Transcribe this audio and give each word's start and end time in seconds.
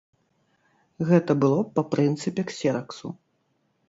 Гэта 1.09 1.35
было 1.43 1.59
б 1.67 1.73
па 1.75 1.83
прынцыпе 1.91 2.45
ксераксу. 2.53 3.13